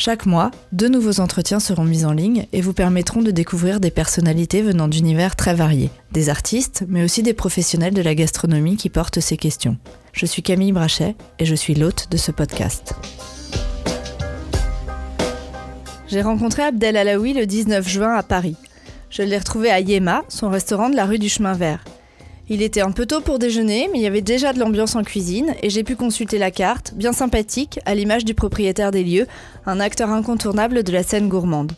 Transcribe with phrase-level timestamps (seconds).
[0.00, 3.90] Chaque mois, deux nouveaux entretiens seront mis en ligne et vous permettront de découvrir des
[3.90, 8.90] personnalités venant d'univers très variés, des artistes, mais aussi des professionnels de la gastronomie qui
[8.90, 9.76] portent ces questions.
[10.12, 12.94] Je suis Camille Brachet et je suis l'hôte de ce podcast.
[16.06, 18.54] J'ai rencontré Abdel Alaoui le 19 juin à Paris.
[19.10, 21.82] Je l'ai retrouvé à Yema, son restaurant de la rue du Chemin Vert.
[22.50, 25.02] Il était un peu tôt pour déjeuner, mais il y avait déjà de l'ambiance en
[25.02, 29.26] cuisine et j'ai pu consulter la carte, bien sympathique, à l'image du propriétaire des lieux,
[29.66, 31.72] un acteur incontournable de la scène gourmande.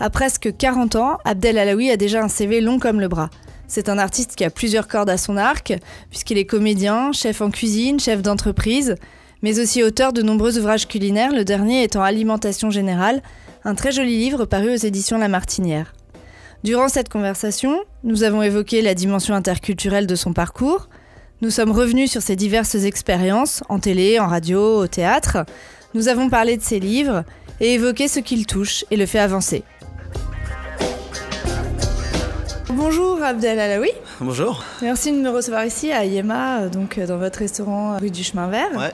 [0.00, 3.30] À presque 40 ans, Abdel Alaoui a déjà un CV long comme le bras.
[3.68, 5.74] C'est un artiste qui a plusieurs cordes à son arc,
[6.08, 8.96] puisqu'il est comédien, chef en cuisine, chef d'entreprise,
[9.42, 13.22] mais aussi auteur de nombreux ouvrages culinaires, le dernier étant Alimentation Générale,
[13.64, 15.92] un très joli livre paru aux éditions La Martinière.
[16.62, 20.90] Durant cette conversation, nous avons évoqué la dimension interculturelle de son parcours,
[21.40, 25.46] nous sommes revenus sur ses diverses expériences, en télé, en radio, au théâtre,
[25.94, 27.24] nous avons parlé de ses livres
[27.60, 29.62] et évoqué ce qu'il touche et le fait avancer.
[32.68, 33.90] Bonjour Abdel Alaoui.
[34.20, 34.62] Bonjour.
[34.82, 38.76] Merci de me recevoir ici à Yema, donc dans votre restaurant rue du Chemin Vert.
[38.76, 38.92] Ouais.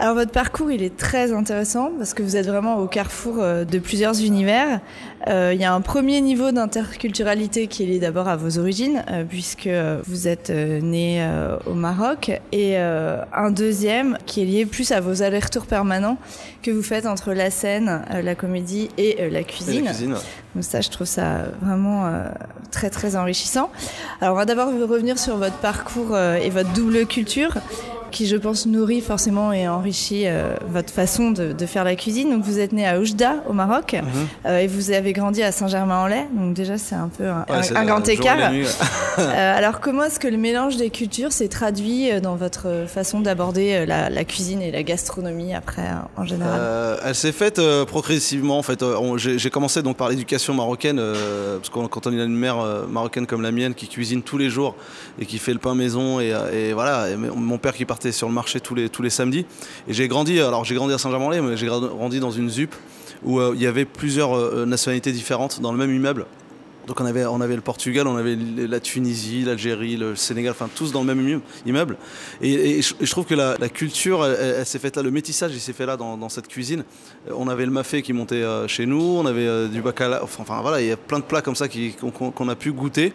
[0.00, 3.64] Alors votre parcours, il est très intéressant parce que vous êtes vraiment au carrefour euh,
[3.64, 4.80] de plusieurs univers.
[5.26, 9.02] Euh, il y a un premier niveau d'interculturalité qui est lié d'abord à vos origines,
[9.10, 9.68] euh, puisque
[10.06, 11.28] vous êtes né
[11.66, 16.16] au Maroc, et un deuxième qui est lié plus à vos allers-retours permanents
[16.62, 19.82] que vous faites entre la scène, la comédie et la cuisine.
[19.82, 20.14] Et la cuisine.
[20.54, 22.08] Donc ça, je trouve ça vraiment
[22.70, 23.70] très très enrichissant.
[24.20, 27.54] Alors on va d'abord revenir sur votre parcours et votre double culture
[28.10, 32.30] qui je pense nourrit forcément et enrichit euh, votre façon de, de, faire la cuisine.
[32.30, 34.46] Donc vous êtes né à Oujda au Maroc mm -hmm.
[34.46, 36.26] euh, et vous avez grandi à Saint-Germain-en-Laye.
[36.32, 38.38] Donc déjà c'est un peu un, ouais, un, un grand écart.
[39.18, 43.86] euh, alors comment est-ce que le mélange des cultures s'est traduit dans votre façon d'aborder
[43.86, 46.60] la, la, cuisine et la gastronomie après en général?
[47.06, 47.60] Elle s'est faite
[47.94, 48.80] progressivement en fait.
[49.42, 51.00] J'ai commencé donc par l'éducation marocaine
[51.58, 52.58] parce que quand on a une mère
[52.88, 54.72] marocaine comme la mienne qui cuisine tous les jours
[55.20, 58.12] et qui fait le pain maison et, et voilà et mon père qui part partais
[58.12, 59.44] sur le marché tous les, tous les samedis.
[59.88, 62.72] Et j'ai grandi, alors j'ai grandi à Saint-Germain-en-Laye, mais j'ai grandi dans une ZUP
[63.24, 66.26] où euh, il y avait plusieurs euh, nationalités différentes dans le même immeuble.
[66.88, 70.70] Donc on avait, on avait le Portugal, on avait la Tunisie, l'Algérie, le Sénégal, enfin
[70.74, 71.98] tous dans le même immeuble.
[72.40, 75.84] Et, je, trouve que la, culture, elle, s'est faite là, le métissage, il s'est fait
[75.84, 76.84] là dans, cette cuisine.
[77.30, 80.42] On avait le mafé qui montait euh, chez nous, on avait euh, du bacala, enfin,
[80.42, 83.12] enfin, voilà, il y a plein de plats comme ça qu'on qu a pu goûter.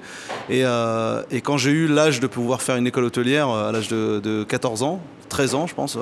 [0.50, 4.22] Et, euh, quand j'ai eu l'âge de pouvoir faire une école hôtelière à l'âge de,
[4.24, 5.98] de 14 ans, 13 ans je pense,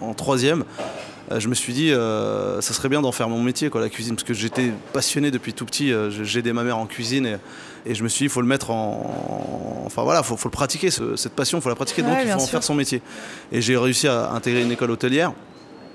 [0.00, 0.64] en troisième,
[1.38, 4.14] je me suis dit euh, ça serait bien d'en faire mon métier quoi la cuisine
[4.14, 7.36] parce que j'étais passionné depuis tout petit euh, j'ai aidé ma mère en cuisine et,
[7.86, 10.52] et je me suis dit il faut le mettre en enfin voilà faut, faut le
[10.52, 12.50] pratiquer ce, cette passion faut la pratiquer ouais, donc il faut en sûr.
[12.50, 13.02] faire son métier
[13.50, 15.32] et j'ai réussi à intégrer une école hôtelière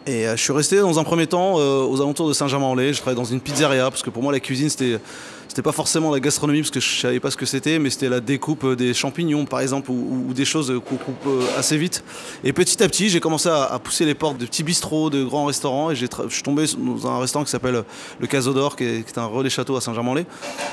[0.08, 2.94] et euh, je suis resté dans un premier temps euh, aux alentours de Saint-Germain-en-Laye.
[2.94, 5.00] Je travaillais dans une pizzeria parce que pour moi la cuisine c'était
[5.48, 8.10] c'était pas forcément la gastronomie parce que je savais pas ce que c'était, mais c'était
[8.10, 11.28] la découpe des champignons par exemple ou, ou des choses qu'on coupe
[11.58, 12.04] assez vite.
[12.44, 15.24] Et petit à petit, j'ai commencé à, à, pousser les portes de petits bistrots, de
[15.24, 17.84] grands restaurants et je suis tombé dans un restaurant qui s'appelle
[18.20, 20.26] le Caso d'Or, qui, qui, est un relais château à Saint-Germain-en-Laye.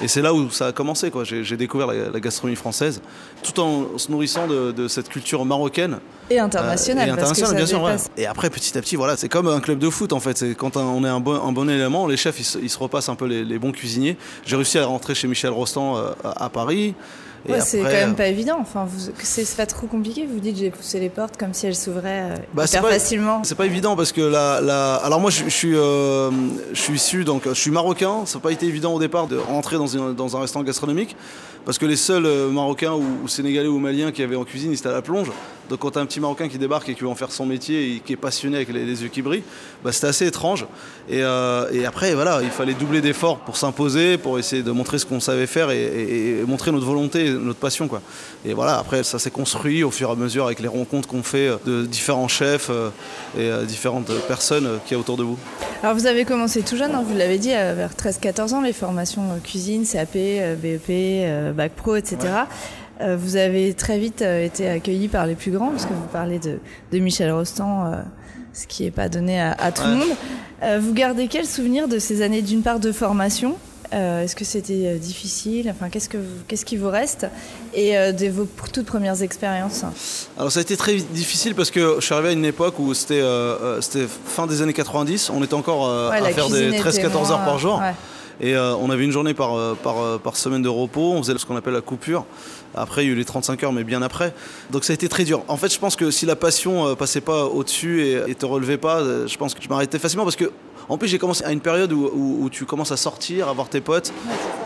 [0.03, 1.11] Et c'est là où ça a commencé.
[1.25, 3.01] J'ai découvert la, la, gastronomie française
[3.43, 5.99] tout en se nourrissant de, de cette culture marocaine.
[6.31, 7.09] Et internationale.
[7.09, 7.83] Euh, et internationale, bien sûr.
[7.83, 7.97] Ouais.
[8.17, 10.55] Et après, petit à petit, voilà, c'est comme un club de foot en fait.
[10.57, 13.09] Quand on est un bon, un bon élément, les chefs ils se, ils se repassent
[13.09, 14.17] un peu les, les bons cuisiniers.
[14.47, 16.95] J'ai réussi à rentrer chez Michel Rostand euh, à Paris.
[17.49, 18.57] Ouais, c'est quand même pas évident.
[18.61, 18.87] Enfin,
[19.23, 20.27] c'est pas trop compliqué.
[20.27, 23.43] Vous dites j'ai poussé les portes comme si elles s'ouvraient euh, bah, hyper pas, facilement.
[23.45, 24.95] C'est pas évident parce que la, la...
[24.97, 26.31] alors moi je, je suis euh,
[26.73, 28.25] je suis issu donc je suis marocain.
[28.27, 31.17] Ça n'a pas été évident au départ de rentrer dans, une, dans un restaurant gastronomique
[31.65, 34.73] parce que les seuls euh, marocains ou, ou, sénégalais ou maliens qui avaient en cuisine
[34.73, 35.31] ils étaient à la plonge.
[35.71, 37.97] Donc quand as un petit marocain qui débarque et qui veut en faire son métier
[37.97, 39.45] et qui est passionné avec les, les yeux qui brillent,
[39.83, 40.67] bah, c'était assez étrange.
[41.09, 44.99] Et, euh, et, après voilà, il fallait doubler d'efforts pour s'imposer, pour essayer de montrer
[44.99, 48.01] ce qu'on savait faire et, et, et montrer notre volonté, notre passion quoi.
[48.45, 51.23] Et voilà, après, ça s'est construit au fur et à mesure avec les rencontres qu'on
[51.23, 52.71] fait de différents chefs
[53.39, 55.39] et différentes personnes qui y a autour de vous.
[55.83, 59.23] Alors, vous avez commencé tout jeune, hein, vous l'avez dit, vers 13-14 ans, les formations
[59.43, 60.15] cuisine, CAP,
[60.63, 62.19] BEP, Bac Pro, etc.
[63.01, 63.17] Ouais.
[63.17, 66.59] Vous avez très vite été accueilli par les plus grands, parce que vous parlez de,
[66.93, 67.93] de Michel Rostand,
[68.53, 69.89] ce qui n'est pas donné à, à tout ouais.
[69.89, 70.83] le monde.
[70.83, 73.57] Vous gardez quel souvenir de ces années, d'une part, de formation
[73.95, 75.71] Euh, est-ce que c'était euh, difficile?
[75.71, 76.19] Enfin, qu'est-ce, que,
[76.49, 77.27] qu'est-ce qui vous reste?
[77.75, 79.85] Et euh, de vos toutes premières expériences?
[80.37, 82.93] Alors ça a été très difficile parce que je suis arrivé à une époque où
[82.93, 83.23] c'était,
[83.81, 87.81] c'était fin des années 90, on était encore à faire des 13-14 heures par jour.
[88.41, 91.57] Et on avait une journée par, par, par, semaine de repos, on faisait ce qu'on
[91.57, 92.27] appelle la coupure.
[92.75, 94.35] Après, il y a eu les 35 heures, mais bien après.
[94.73, 95.45] Donc ça a été très dur.
[95.47, 98.79] En fait, je pense que si la passion passait pas au-dessus et, et te relevait
[98.79, 100.51] pas, je pense que je m'arrêtais facilement parce que
[100.89, 103.81] en plus, j'ai commencé à une période où, tu commences à sortir, à voir tes
[103.81, 104.13] potes.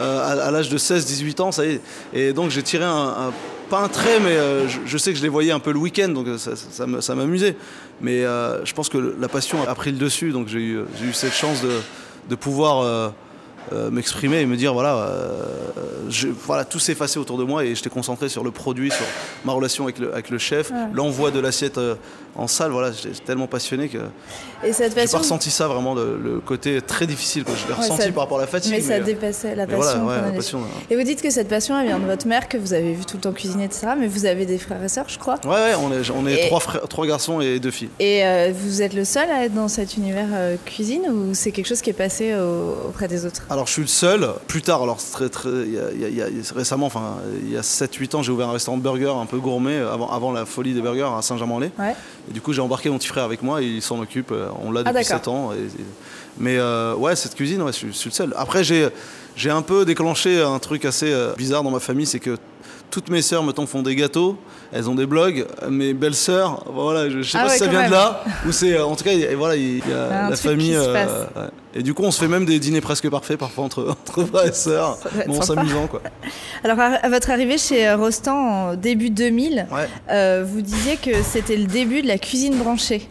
[0.01, 1.81] Euh, à, l'âge de 16-18 ans, ça y est.
[2.13, 3.33] Et donc, j'ai tiré un,
[3.71, 6.09] pas un trait, mais euh, je, sais que je les voyais un peu le week-end,
[6.09, 7.57] donc ça, ça, m'amusait.
[8.01, 11.35] Mais euh, je pense que la passion a pris le dessus, donc j'ai eu, cette
[11.35, 11.63] chance
[12.29, 13.13] de, pouvoir
[13.91, 15.11] m'exprimer et me dire voilà,
[16.45, 19.05] voilà tout s'effaçait autour de moi et j'étais concentré sur le produit, sur
[19.45, 21.79] ma relation avec le, avec le chef, l'envoi de l'assiette
[22.39, 23.99] en salle, voilà, j'étais tellement passionné que
[24.65, 25.07] et cette passion...
[25.07, 28.39] j'ai pas ressenti ça vraiment, le, côté très difficile que je l'ai ressenti par rapport
[28.39, 28.73] à la fatigue.
[28.73, 30.61] Mais, ça euh, dépassait la passion.
[30.91, 33.05] Et vous dites que cette passion, elle vient de votre mère, que vous avez vu
[33.05, 33.89] tout le temps cuisiner, etc.
[33.99, 35.39] Mais vous avez des frères et sœurs, je crois.
[35.45, 37.91] Ouais, ouais on est, on est trois, frères, trois garçons et deux filles.
[37.99, 41.53] Et euh, vous êtes le seul à être dans cet univers euh, cuisine ou c'est
[41.53, 42.35] quelque chose qui est passé
[42.89, 43.43] auprès des autres?
[43.51, 44.29] Alors je suis le seul.
[44.47, 48.23] Plus tard, alors très, très, y y a, récemment, enfin il y a 7-8 ans,
[48.23, 51.11] j'ai ouvert un restaurant de burger un peu gourmet avant, avant la folie des burgers
[51.17, 51.71] à Saint-Germain-en-Laye.
[51.79, 51.95] Ouais.
[52.29, 54.31] Et du coup, j'ai embarqué mon petit frère avec moi et il s'en occupe.
[54.33, 55.53] Euh, on l'a ah, depuis 7 ans.
[56.39, 58.35] mais euh, ouais, cette cuisine, ouais, je, suis le seul.
[58.37, 58.89] Après, j'ai,
[59.37, 62.37] j'ai un peu déclenché un truc assez euh, bizarre dans ma famille, c'est que
[62.91, 64.37] toutes mes sœurs, mettons, font des gâteaux.
[64.73, 65.47] Elles ont des blogs.
[65.69, 68.79] Mes belles sœurs, voilà, je, sais ah pas si ça vient de là ou c'est,
[68.79, 70.77] en tout cas, voilà, il y a, la famille.
[71.75, 74.47] Et du coup, on se fait même des dîners presque parfaits parfois entre, entre frères
[74.47, 76.03] et sœurs, bon, s'amusant quoi.
[76.65, 79.67] Alors, à votre arrivée chez Rostand en début 2000,
[80.45, 83.09] vous disiez que c'était le début de la cuisine branchée.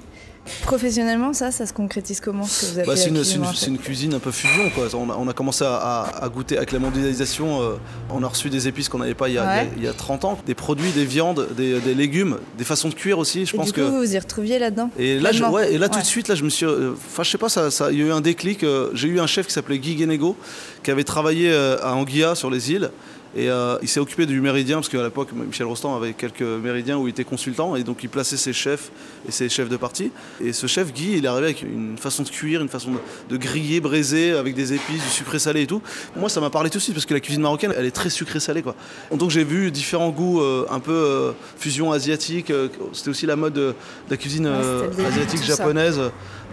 [0.64, 4.20] Professionnellement, ça, ça se concrétise comment ce que vous avez bah, C'est une, cuisine un
[4.20, 4.70] peu fusion.
[4.72, 4.88] Quoi.
[4.96, 7.62] On, a, commencé à, goûter avec la mondialisation.
[7.62, 7.76] Euh,
[8.10, 10.92] on a reçu des épices qu'on n'avait pas il y, a, 30 ans, des produits,
[10.92, 13.46] des viandes, des, légumes, des façons de cuire aussi.
[13.46, 15.78] Je et pense du coup, que vous vous y retrouviez là-dedans Et là, ouais, et
[15.78, 16.66] là tout de suite, là, je me suis.
[16.66, 18.64] Euh, je sais pas, ça, ça, il y a eu un déclic.
[18.64, 20.36] Euh, j'ai eu un chef qui s'appelait Guy Guénégo,
[20.84, 22.92] qui avait travaillé à Anguilla sur les îles.
[23.38, 26.98] Et euh, il s'est occupé du méridien, parce qu'à l'époque, Michel Rostand avait quelques méridiens
[26.98, 28.92] où il était consultant, et donc il plaçait ses chefs
[29.28, 30.12] et ses chefs de partie.
[30.44, 32.90] Et ce chef, Guy, il est arrivé avec une façon de cuire, une façon
[33.30, 35.84] de, griller, braiser, avec des épices, du sucré salé et tout.
[36.16, 38.10] Moi, ça m'a parlé tout de suite, parce que la cuisine marocaine, elle est très
[38.10, 38.64] sucré salée.
[38.64, 38.76] Quoi.
[39.16, 42.52] Donc j'ai vu différents goûts, euh, un peu euh, fusion asiatique.
[42.92, 43.76] C'était aussi la mode de,
[44.10, 46.00] la cuisine asiatique japonaise.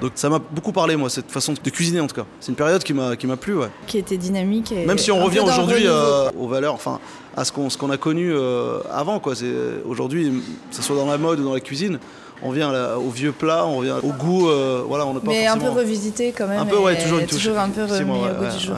[0.04, 2.26] Donc ça m'a beaucoup parlé, moi, cette façon de cuisiner en tout cas.
[2.38, 3.68] C'est une période qui m'a qui m'a plu, ouais.
[3.86, 4.70] Qui était dynamique.
[4.70, 7.00] Et Même si on revient aujourd'hui euh, aux valeurs, enfin
[7.34, 9.34] à ce qu'on ce qu'on a connu euh, avant, quoi.
[9.34, 9.50] C'est
[9.86, 10.30] aujourd'hui,
[10.68, 11.98] que ce soit dans la mode ou dans la cuisine,
[12.42, 15.46] on vient au vieux plat, on revient au goût, euh, voilà, on n'a pas Mais
[15.46, 16.60] un peu revisité quand même.
[16.60, 17.38] Un peu, ouais, toujours une touche.
[17.38, 18.76] Toujours un peu remis au goût du jour.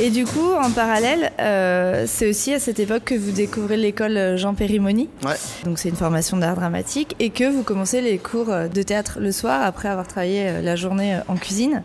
[0.00, 4.36] Et du coup, en parallèle, euh, c'est aussi à cette époque que vous découvrez l'école
[4.36, 5.08] Jean Périmoni.
[5.24, 5.34] Ouais.
[5.64, 9.32] Donc c'est une formation d'art dramatique et que vous commencez les cours de théâtre le
[9.32, 11.82] soir après avoir travaillé la journée en cuisine.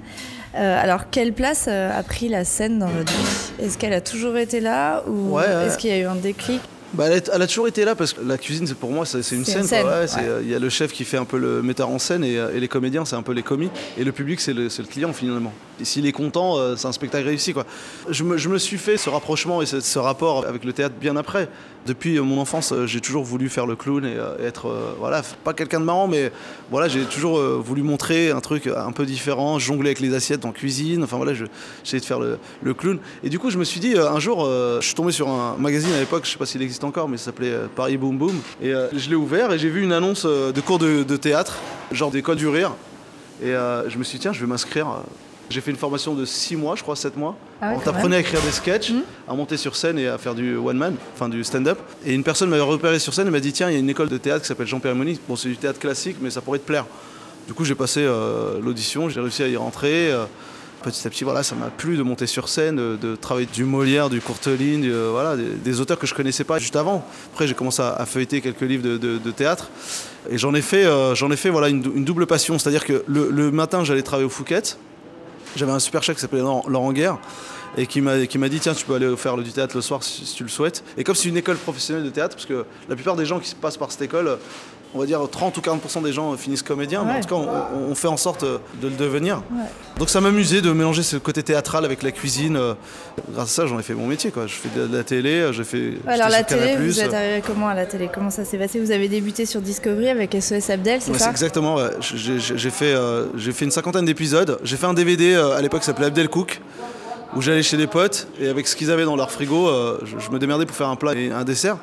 [0.54, 3.66] alors, quelle place a pris la scène dans votre vie?
[3.66, 6.62] Est-ce qu'elle a toujours été là ou est-ce qu'il y a eu un déclic?
[6.94, 9.68] Bah, elle, a toujours été là parce que la cuisine, pour moi, c'est une scène.
[10.42, 12.68] Il y a le chef qui fait un peu le metteur en scène et, les
[12.68, 13.70] comédiens, c'est un peu les commis.
[13.98, 15.54] Et le public, c'est le, client finalement.
[15.84, 17.54] S'il est content, euh, c'est un spectacle réussi.
[17.54, 17.66] Quoi.
[18.10, 21.50] Je, me, suis fait ce rapprochement et ce, rapport avec le théâtre bien après.
[21.86, 25.54] Depuis mon enfance, euh, j'ai toujours voulu faire le clown et, euh, être, voilà, pas
[25.54, 26.32] quelqu'un de marrant, mais
[26.72, 30.52] voilà, j'ai toujours voulu montrer un truc un peu différent, jongler avec les assiettes en
[30.52, 31.04] cuisine.
[31.04, 33.00] Enfin voilà, j'essayais de faire le, le, clown.
[33.24, 35.94] Et du coup, je me suis dit, un jour, je suis tombé sur un magazine
[35.94, 38.40] à l'époque, je sais pas s'il existe encore, mais ça s'appelait euh, Paris Boom Boom.
[38.62, 41.58] Et euh, je l'ai ouvert et j'ai vu une annonce euh, de cours de, théâtre,
[41.92, 42.74] genre d'école du rire.
[43.42, 44.88] Et je me suis dit, tiens, je vais m'inscrire.
[45.50, 47.38] J'ai fait une formation de 6 mois, je crois, 7 mois.
[47.62, 49.02] Ah On t'apprenait à écrire des sketchs, mmh.
[49.28, 51.78] à monter sur scène et à faire du one man, enfin du stand-up.
[52.04, 53.90] Et une personne m'avait repéré sur scène et m'a dit Tiens, il y a une
[53.90, 55.20] école de théâtre qui s'appelle Jean Périmoni.
[55.30, 56.86] Bon, c'est du théâtre classique, mais ça pourrait te plaire.
[57.46, 58.06] Du coup, j'ai passé
[58.62, 60.12] l'audition, j'ai réussi à y rentrer
[60.82, 64.10] petit à petit, voilà, ça m'a plu de monter sur scène, de, travailler du Molière,
[64.10, 67.06] du Courteline, euh, voilà, des, auteurs que je connaissais pas juste avant.
[67.34, 69.70] Après, j'ai commencé à, feuilleter quelques livres de, théâtre
[70.30, 72.58] et j'en ai fait, euh, j'en ai fait voilà, une, double passion.
[72.60, 74.64] C'est-à-dire que le, matin, j'allais travailler au Fouquet.
[75.56, 77.18] J'avais un super chef qui s'appelait Laurent Guerre
[77.78, 80.36] et qui m'a dit tiens tu peux aller faire du théâtre le soir si, si
[80.36, 83.16] tu le souhaites et comme c'est une école professionnelle de théâtre parce que la plupart
[83.16, 84.38] des gens qui passent par cette école
[84.94, 87.96] on va dire 30 ou 40% des gens finissent comédiens, mais en tout cas, on,
[87.96, 89.42] fait en sorte de le devenir.
[89.98, 92.56] Donc ça m'amusait de mélanger ce côté théâtral avec la cuisine.
[92.56, 92.74] Euh,
[93.32, 94.32] grâce à ça, j'en ai fait mon métier.
[94.32, 94.48] Quoi.
[94.48, 95.94] Je fais de la, télé, j'ai fait.
[96.08, 98.10] alors la télé, vous êtes arrivé comment à la télé?
[98.14, 98.80] Comment ça s'est passé?
[98.80, 101.30] Vous avez débuté sur Discovery avec SOS Abdel, c'est ça?
[101.30, 101.78] Exactement.
[102.00, 103.26] J'ai fait, euh,
[103.62, 104.60] une cinquantaine d'épisodes.
[104.64, 106.62] J'ai fait un DVD euh, à l'époque qui s'appelait Abdel Cook
[107.36, 110.18] où j'allais chez des potes et avec ce qu'ils avaient dans leur frigo, euh, je,
[110.18, 111.78] je me démerdais pour faire un plat et un dessert.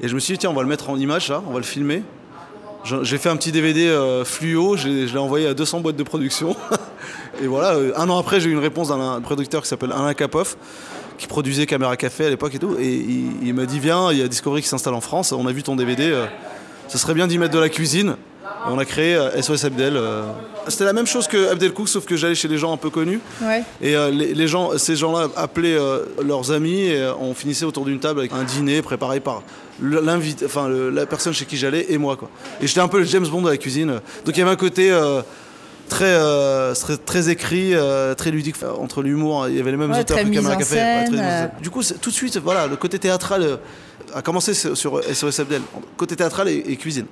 [0.00, 1.58] Et je me suis dit, tiens, on va le mettre en image, là, on va
[1.58, 2.02] le filmer.
[2.84, 6.56] J'ai fait un petit DVD euh, fluo, je l'ai envoyé à 200 boîtes de production.
[7.42, 10.14] et voilà, euh, un an après, j'ai eu une réponse d'un producteur qui s'appelle Alain
[10.14, 10.56] Kapoff,
[11.16, 12.76] qui produisait Caméra Café à l'époque et tout.
[12.80, 12.92] Et
[13.42, 15.62] il, m'a dit, viens, il y a Discovery qui s'installe en France, on a vu
[15.62, 16.26] ton DVD, euh,
[16.88, 18.16] ça serait bien d'y mettre de la cuisine.
[18.42, 19.96] Et on a créé euh, SOS Abdel.
[19.96, 20.22] euh.
[20.68, 22.90] C'était la même chose que Abdel Cook, sauf que j'allais chez les gens un peu
[22.90, 23.20] connus.
[23.40, 23.62] Ouais.
[23.80, 27.64] Et euh, les, les gens, ces gens-là appelaient euh, leurs amis et euh, on finissait
[27.64, 29.42] autour d'une table avec un dîner préparé par
[29.80, 32.30] l'invité, enfin le- la personne chez qui j'allais et moi quoi.
[32.60, 34.00] Et j'étais un peu le James Bond de la cuisine.
[34.24, 35.22] Donc il y avait un côté euh,
[35.88, 39.46] très, euh, très très écrit, euh, très ludique entre l'humour.
[39.48, 40.76] Il y avait les mêmes Ouais, auteurs que Caméra Café.
[41.06, 41.46] très euh.
[41.60, 43.56] Du coup tout de suite voilà le côté théâtral euh,
[44.14, 45.62] a commencé sur sur SOS Abdel.
[45.96, 47.06] Côté théâtral et, et cuisine.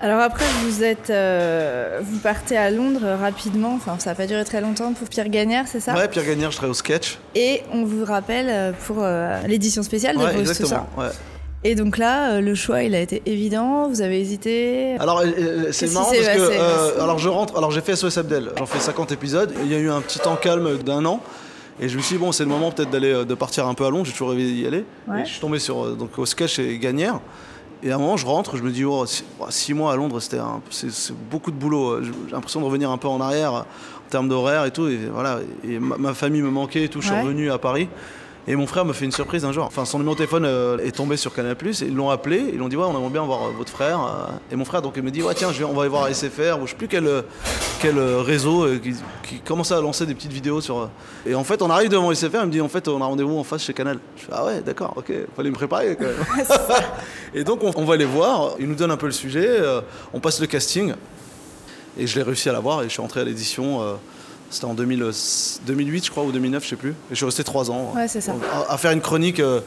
[0.00, 3.72] Alors après, vous êtes, euh, vous partez à Londres rapidement.
[3.74, 5.94] Enfin, ça n'a pas duré très longtemps pour Pierre Gagnère, c'est ça?
[5.94, 7.18] Ouais, Pierre Gagnère, je travaille au sketch.
[7.34, 10.86] Et on vous rappelle euh, pour euh, l'édition spéciale de Ouais, Rose, tout ça.
[10.98, 11.06] ouais.
[11.64, 13.88] Et donc là, le choix, il a été évident.
[13.88, 14.96] Vous avez hésité?
[15.00, 15.22] Alors
[15.72, 18.78] c'est marrant parce que euh, alors je rentre, alors j'ai fait SOS Abdel, j'en fais
[18.78, 21.20] 50 épisodes, il y a eu un petit temps calme d'un an
[21.80, 23.84] et je me suis dit bon c'est le moment peut-être d'aller de partir un peu
[23.84, 24.84] à Londres, j'ai toujours rêvé d'y aller.
[25.08, 25.22] Ouais.
[25.22, 27.18] Et je suis tombé sur donc au sketch et Gagnère
[27.82, 29.96] et à un moment je rentre, je me dis oh, six, oh, six mois à
[29.96, 33.08] Londres c'était un- c'est c'est beaucoup de boulot, euh, j'ai l'impression de revenir un peu
[33.08, 36.50] en arrière euh, en termes d'horaire et tout et voilà et ma, ma famille me
[36.50, 37.88] manquait et tout, je suis revenu à Paris.
[38.48, 39.64] Et mon frère me fait une surprise un jour.
[39.64, 42.58] Enfin, son numéro de téléphone euh, est tombé sur Canal+, et ils l'ont appelé, ils
[42.58, 44.00] l'ont dit ouais, on aimerait bien voir euh, votre frère.
[44.00, 44.52] euh.
[44.52, 46.08] Et mon frère donc il me dit ouais tiens, je vais, on va aller voir
[46.14, 47.24] SFR ou je sais plus quel
[47.80, 50.88] quel réseau qui, qui commençait à lancer des petites vidéos sur.
[51.26, 53.36] Et en fait, on arrive devant SFR, il me dit en fait on a rendez-vous
[53.36, 53.98] en face chez Canal.
[54.16, 56.46] Je fais ah ouais d'accord, ok, fallait me préparer quand même.
[57.34, 59.60] et donc on, on va les voir, ils nous donnent un peu le sujet,
[60.12, 60.94] on passe le casting.
[61.98, 63.80] Et je l'ai réussi à l'avoir et je suis rentré à l'édition.
[64.46, 65.12] Euh, c'était en 2000, euh,
[65.66, 66.90] 2008, je crois, ou 2009, je sais plus.
[66.90, 67.92] Et je suis resté trois ans.
[67.94, 68.32] Ouais, ça.
[68.68, 69.60] À, à faire une chronique, euh,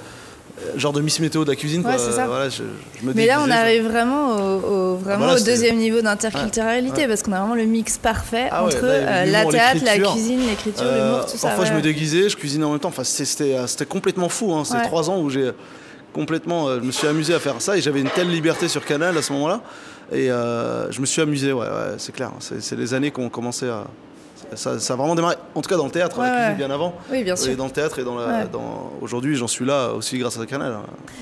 [0.75, 1.85] genre de Miss Météo de la cuisine.
[1.85, 1.99] Ouais, quoi.
[2.03, 2.27] c'est ça.
[2.27, 2.63] Voilà, je,
[2.99, 5.51] je me Mais là, on je- arrive vraiment au, au- vraiment bah là, au c'était-
[5.51, 7.07] deuxième niveau d'interculturalité Ouais.
[7.07, 10.41] parce qu'on a vraiment le mix parfait Ah entre là, euh, la théâtre, la cuisine,
[10.47, 11.47] l'écriture, Euh, l'humour, tout ça.
[11.49, 12.89] Parfois, je me déguisais, je cuisinais en même temps.
[12.89, 14.53] Enfin, c'était euh, complètement fou.
[14.53, 14.63] Hein.
[14.65, 15.51] C'est trois ans où j'ai
[16.13, 16.67] complètement.
[16.67, 19.17] euh, je me suis amusé à faire ça et j'avais une telle liberté sur Canal
[19.17, 19.61] à ce moment-là.
[20.11, 21.67] Et euh, je me suis amusé, ouais,
[21.99, 22.31] c'est clair.
[22.39, 23.85] C'est c'est les années qu'on commençait à.
[24.55, 26.55] Ça, ça a vraiment démarré, en tout cas dans le théâtre, Ouais, ouais.
[26.55, 26.93] bien avant.
[27.11, 27.51] Oui, bien sûr.
[27.51, 28.25] Et dans le théâtre et dans la.
[28.27, 28.47] Ouais.
[28.51, 30.73] dans- Aujourd'hui, j'en suis là aussi grâce à Canal.
[30.73, 30.81] hein.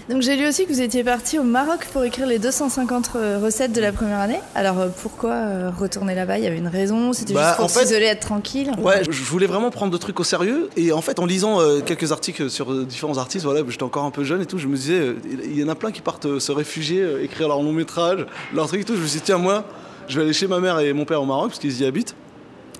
[0.10, 3.40] Donc j'ai lu aussi que vous étiez parti au Maroc pour écrire les 250 euh,
[3.44, 4.40] recettes de la première année.
[4.56, 6.38] Alors euh, pourquoi euh, retourner là-bas?
[6.38, 7.14] Il y avait une raison?
[7.14, 8.72] C'était Bah, juste pour s'isoler, être tranquille?
[8.80, 10.70] Ouais, je voulais vraiment prendre le truc au sérieux.
[10.78, 14.12] Et en fait, en lisant euh, quelques articles sur différents artistes, voilà, j'étais encore un
[14.12, 16.26] peu jeune et tout, je me disais, euh, il y en a plein qui partent
[16.26, 18.96] euh, se réfugier, écrire leur long métrage, leur truc et tout.
[18.96, 19.66] Je me suis dit, tiens, moi,
[20.08, 22.16] je vais aller chez ma mère et mon père au Maroc, parce qu'ils y habitent,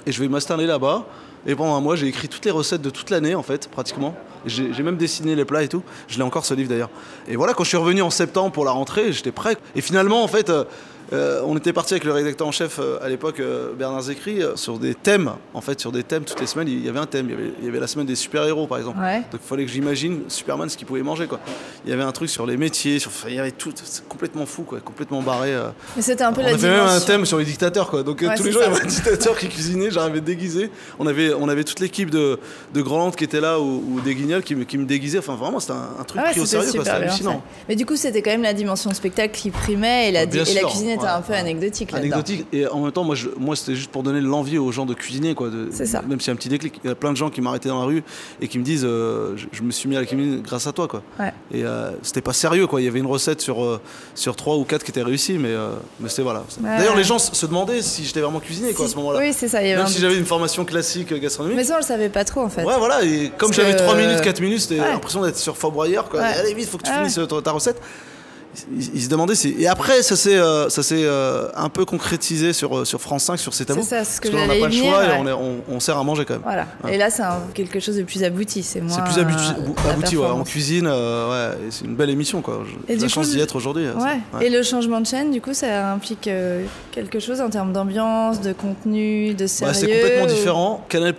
[0.08, 1.06] et je vais m'installer là-bas.
[1.46, 4.16] Et pendant un mois, j'ai écrit toutes les recettes de toute l'année, en fait, pratiquement.
[4.46, 5.84] J'ai j'ai même dessiné les plats et tout.
[6.08, 6.90] Je l'ai encore ce livre d'ailleurs.
[7.28, 9.58] Et voilà, quand je suis revenu en septembre pour la rentrée, j'étais prêt.
[9.76, 10.52] Et finalement, en fait,
[11.14, 14.42] euh, on était parti avec le rédacteur en chef euh, à l'époque, euh, Bernard Zécry,
[14.56, 15.32] sur des thèmes.
[15.54, 17.28] En fait, sur des thèmes toutes les semaines, il y avait un thème.
[17.30, 19.00] Il y avait, il y avait la semaine des super-héros, par exemple.
[19.00, 19.20] Ouais.
[19.32, 21.40] Donc il fallait que j'imagine Superman ce qu'il pouvait manger, quoi.
[21.86, 23.72] Il y avait un truc sur les métiers, sur, enfin, il y avait tout.
[23.84, 24.80] C'est complètement fou, quoi.
[24.82, 25.54] Complètement barré.
[25.96, 28.04] Mais c'était un peu On la a fait même un thème sur les dictateurs, quoi.
[28.04, 30.70] Donc Ouais, tous les jours, il y avait un dictateur qui cuisinait, j'arrivais déguisé.
[31.00, 32.40] On avait, on avait toute l'équipe de,
[32.74, 35.20] de Groland qui était là, ou, ou des Guignols qui, me- qui me déguisaient.
[35.20, 37.42] Enfin, vraiment, c'était un, un truc Ah ouais, pris au sérieux, C'était hallucinant.
[37.70, 40.54] Mais du coup, c'était quand même la dimension spectacle qui primait et la, Bien et
[40.54, 41.94] la cuisine était ouais, un peu anecdotique.
[41.94, 44.86] Anecdotique et en même temps moi, je- moi c'était juste pour donner l'envie aux gens
[44.86, 46.02] de cuisiner quoi de- ça.
[46.02, 47.70] même s'il y a un petit déclic il y a plein de gens qui m'arrêtaient
[47.70, 48.04] dans la rue
[48.42, 50.72] et qui me disent euh, je, je me suis mis à la cuisine grâce à
[50.74, 51.32] toi quoi Ouais.
[51.52, 53.80] et euh, c'était pas sérieux quoi il y avait une recette sur euh,
[54.16, 55.54] sur trois ou quatre qui était réussie mais
[56.00, 56.78] mais c'était voilà Ouais.
[56.78, 59.34] d'ailleurs les gens se demandaient si j'étais vraiment cuisinier quoi à Si- ce moment-là Oui,
[59.34, 59.62] c'est ça.
[59.62, 62.10] Il y avait même si j'avais une formation classique gastronomique Mais ça, on le savait
[62.10, 62.64] pas trop en fait.
[62.64, 65.74] Ouais, voilà, et comme j'avais que- 3 minutes, 4 minutes, c'était l'impression d'être sur Fort
[66.10, 66.22] quoi.
[66.22, 67.80] Allez, vite, faut que tu finisses ta recette.
[68.76, 69.56] Ils, ils se demandaient si.
[69.60, 73.24] Et après, ça s'est euh, ça s'est, euh, un peu concrétisé sur, euh, sur France
[73.26, 75.10] 5, sur C'est à C'est ça, ce que Parce qu'on n'a pas le choix et
[75.20, 76.44] on, est- on, on sert à manger quand même.
[76.44, 76.68] Voilà.
[76.84, 76.96] Ouais.
[76.96, 78.64] Et là, c'est un- quelque chose de plus abouti.
[78.64, 78.96] C'est moins.
[78.96, 82.64] C'est plus abouti, euh, ouais, en cuisine, ouais, c'est une belle émission, quoi.
[82.88, 83.86] J'ai la chance d'y être aujourd'hui.
[83.88, 84.20] Ouais.
[84.34, 84.44] ça.
[84.44, 86.30] Et le changement de chaîne, du coup, ça implique
[86.92, 89.74] quelque chose en termes d'ambiance, de contenu, de sérieux.
[89.74, 90.86] Bah, c'est complètement ou- différent.
[90.90, 91.14] Canal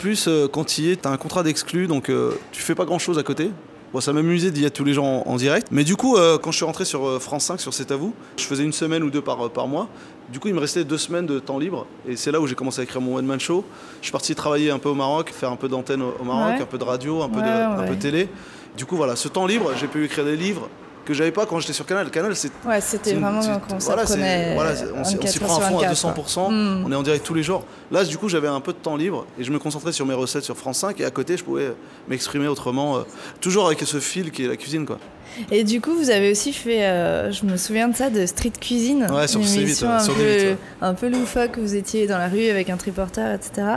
[0.52, 2.11] quand tu y es, t'as un contrat d'exclus, donc
[2.52, 3.50] tu fais pas grand chose à côté.
[3.92, 5.68] Bon, ça m'amusait d'y être tous les jours en, en direct.
[5.71, 7.97] Mais du coup, euh, quand je suis rentré sur euh, France 5, sur C'est à
[7.97, 9.88] vous, je faisais une semaine ou deux par, euh, par mois.
[10.30, 11.87] Du coup, il me restait deux semaines de temps libre.
[12.07, 13.64] Et c'est là où j'ai commencé à écrire mon one-man show.
[14.00, 16.57] Je suis parti travailler un peu au Maroc, faire un peu d'antenne au, au Maroc,
[16.57, 16.62] Ouais.
[16.62, 17.88] un peu de radio, un peu, Ouais, de, un ouais.
[17.88, 18.28] peu de télé.
[18.76, 20.68] Du coup, voilà, ce temps libre, j'ai pu écrire des livres,
[21.09, 22.11] que j'avais pas quand j'étais sur Canal.
[22.11, 22.50] Canal, c'est.
[22.67, 25.79] Ouais, c'était vraiment c'est- qu'on voilà, voilà, on s'y on s'y 24 prend à fond
[25.79, 26.35] à 24, 200%.
[26.35, 26.50] quoi.
[26.50, 26.85] Mm.
[26.87, 27.65] On est en direct tous les jours.
[27.91, 30.12] Là, du coup, j'avais un peu de temps libre et je me concentrais sur mes
[30.15, 31.73] recettes sur France 5 et à côté, je pouvais
[32.09, 33.00] m'exprimer autrement, euh,
[33.41, 34.99] toujours avec ce fil qui est la cuisine, quoi.
[35.50, 38.53] Et du coup, vous avez aussi fait, euh, je me souviens de ça, de street
[38.61, 39.07] cuisine.
[39.11, 40.57] Ouais, sur une C8, émission ouais, un, sur peu, D8, ouais.
[40.83, 41.59] un peu loufoque.
[41.59, 43.77] Vous étiez dans la rue avec un triporteur, etc.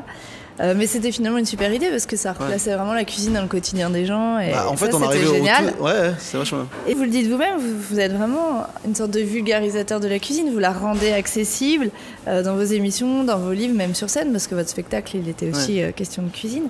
[0.60, 3.41] Euh, mais c'était finalement une super idée parce que ça replaçait vraiment la cuisine dans
[3.41, 4.38] le quotidien des gens.
[4.39, 5.74] Et Bah, en ça, fait, on c'était arrivait au génial.
[5.74, 6.65] tout- Ouais, ouais, c'est vachement.
[6.88, 10.20] Et vous le dites vous-même, vous, vous êtes vraiment une sorte de vulgarisateur de la
[10.20, 10.51] cuisine.
[10.51, 11.89] Vous la rendez accessible
[12.27, 15.29] euh, dans vos émissions, dans vos livres, même sur scène, parce que votre spectacle, il
[15.29, 16.63] était aussi euh, question de cuisine.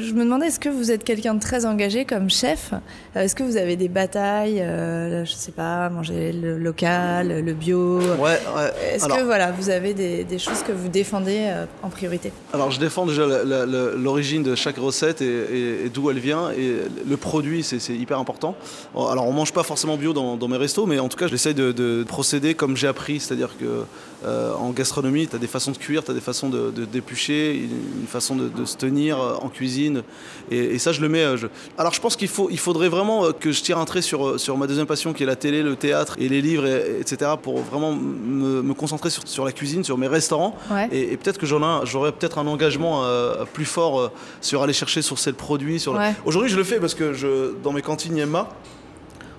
[0.00, 2.72] Je me demandais, est-ce que vous êtes quelqu'un de très engagé comme chef?
[3.14, 7.98] Est-ce que vous avez des batailles, je sais pas, manger le local, le bio?
[8.00, 8.18] Ouais,
[8.56, 8.72] ouais.
[8.94, 11.46] Est-ce que voilà, vous avez des, des choses que vous défendez
[11.82, 12.32] en priorité?
[12.52, 16.50] Alors, je défends l'origine de chaque recette et, et- et d'où elle vient.
[16.50, 16.76] Et
[17.08, 18.54] le produit, c'est hyper important.
[18.94, 21.54] Alors, on mange pas forcément bio dans, dans mes restos, mais en tout cas, j'essaye
[21.54, 23.20] de, de procéder comme j'ai appris.
[23.20, 23.84] C'est-à-dire que
[24.24, 26.84] euh, en gastronomie, tu as des façons de cuire, tu as des façons de, de
[26.84, 30.02] d'éplucher, une, une façon de, de se tenir euh, en cuisine.
[30.50, 31.24] Et, et ça, je le mets.
[31.24, 34.02] euh, je- Alors, je pense qu'il faut, il faudrait vraiment que je tire un trait
[34.02, 37.00] sur, sur ma deuxième passion, qui est la télé, le théâtre et les livres, et-
[37.00, 40.56] etc., pour vraiment me, me concentrer sur, sur la cuisine, sur mes restaurants.
[40.70, 40.88] Ouais.
[40.92, 45.16] Et, peut-être que j'aurais peut-être un engagement euh, plus fort euh, sur aller chercher sur
[45.26, 45.78] le produit.
[45.80, 46.14] Sur le- Ouais.
[46.24, 48.48] Aujourd'hui, je le fais parce que je, dans mes cantines Yemma,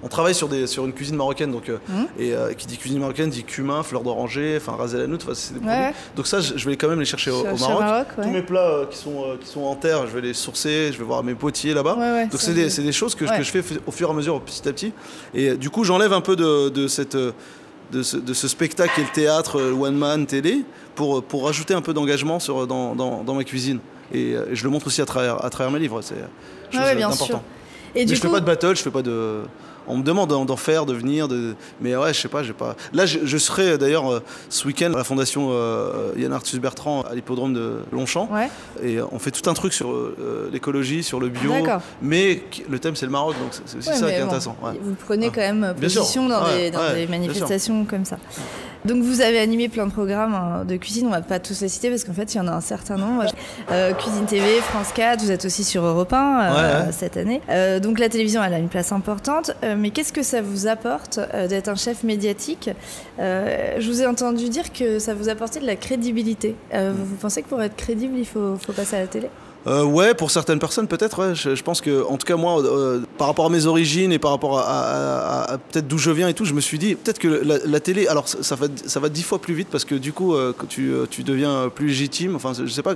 [0.05, 1.51] on travaille sur, des, sur une cuisine marocaine.
[1.51, 2.07] Donc, euh, Mhm.
[2.19, 5.31] Et euh, qui dit cuisine marocaine dit cumin, fleur d'oranger, enfin ras el hanout, enfin,
[5.33, 5.85] c'est des Ouais, produits.
[5.85, 5.93] ouais.
[6.17, 7.59] Donc ça, je je vais quand même les chercher au, Maroc.
[7.61, 8.23] Maroc, ouais.
[8.25, 10.97] Tous mes plats euh, qui, sont, qui sont en terre, je vais les sourcer, je
[10.97, 11.95] vais voir mes potiers là-bas.
[12.29, 14.91] Donc c'est des, choses que, je fais au fur et à mesure, petit à petit.
[15.33, 17.17] Et du coup, j'enlève un peu de, de cette,
[17.91, 20.63] de, ce, de ce spectacle est le théâtre, euh, one man, télé,
[20.95, 23.79] pour, euh, pour rajouter un peu d'engagement sur, dans, dans, dans ma cuisine.
[24.13, 26.01] Et, euh, et je le montre aussi à travers, à travers mes livres.
[26.01, 27.25] C'est chose Ouais, ouais, bien d'important.
[27.25, 27.41] sûr.
[27.95, 29.41] Et Mais du je coup, fais pas de battle, je fais pas de.
[29.87, 31.55] On me demande d'en faire, de venir, de...
[31.81, 32.75] mais ouais, je sais pas, j'ai pas.
[32.93, 36.59] Là, je, je serai euh, d'ailleurs euh, ce week-end à la fondation euh, Yann Arthus
[36.59, 38.49] Bertrand à l'hippodrome de Longchamp, ouais.
[38.83, 41.53] et on fait tout un truc sur euh, l'écologie, sur le bio,
[42.01, 44.55] mais le thème c'est le Maroc, donc c'est- aussi Ouais, ça qui est bon, intéressant.
[44.63, 44.71] ouais.
[44.81, 48.17] Vous prenez quand même position dans, des, dans manifestations comme ça.
[48.85, 51.69] Donc vous avez animé plein de programmes hein, de cuisine, on va pas tous les
[51.69, 53.25] citer parce qu'en fait il y en a un certain nombre.
[53.71, 56.91] Euh, cuisine TV, France 4, vous êtes aussi sur Europe 1 euh, Ouais, ouais.
[56.91, 57.41] cette année.
[57.49, 61.19] Euh, donc la télévision elle a une place importante, mais qu'est-ce que ça vous apporte
[61.33, 62.69] euh, d'être un chef médiatique
[63.19, 66.55] Euh, Je vous ai entendu dire que ça vous apportait de la crédibilité.
[66.73, 69.29] Euh, vous, pensez que pour être crédible il faut, faut passer à la télé?
[69.65, 71.25] Euh, ouais, pour certaines personnes peut-être.
[71.25, 71.35] Ouais.
[71.35, 74.19] Je, je pense que, en tout cas moi, euh, par rapport à mes origines et
[74.19, 76.77] par rapport à, à- à- à peut-être d'où je viens et tout, je me suis
[76.77, 79.53] dit peut-être que la, la télé, alors ça, ça va, ça va dix fois plus
[79.53, 82.35] vite parce que du coup, euh, tu, euh, tu deviens plus légitime.
[82.35, 82.95] Enfin, je sais pas.